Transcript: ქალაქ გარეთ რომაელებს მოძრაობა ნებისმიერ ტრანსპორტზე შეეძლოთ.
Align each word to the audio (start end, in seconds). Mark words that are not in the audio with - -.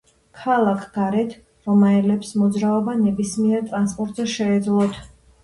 ქალაქ 0.43 0.79
გარეთ 0.95 1.35
რომაელებს 1.67 2.31
მოძრაობა 2.45 2.97
ნებისმიერ 3.03 3.63
ტრანსპორტზე 3.69 4.29
შეეძლოთ. 4.39 5.01